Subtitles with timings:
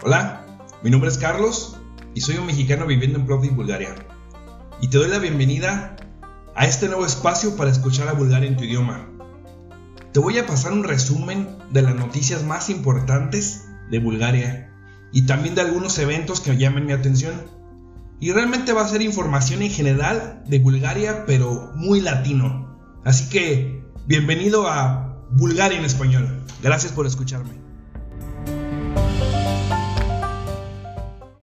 [0.00, 0.46] Hola,
[0.84, 1.76] mi nombre es Carlos
[2.14, 3.96] y soy un mexicano viviendo en Plovdiv, Bulgaria.
[4.80, 5.96] Y te doy la bienvenida
[6.54, 9.08] a este nuevo espacio para escuchar a Bulgaria en tu idioma.
[10.12, 14.72] Te voy a pasar un resumen de las noticias más importantes de Bulgaria
[15.12, 17.34] y también de algunos eventos que llamen mi atención.
[18.20, 22.78] Y realmente va a ser información en general de Bulgaria, pero muy latino.
[23.04, 26.44] Así que, bienvenido a Bulgaria en español.
[26.62, 27.58] Gracias por escucharme.